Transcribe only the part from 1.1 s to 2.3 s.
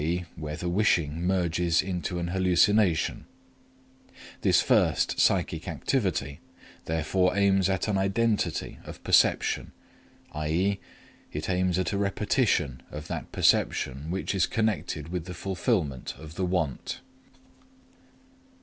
merges into an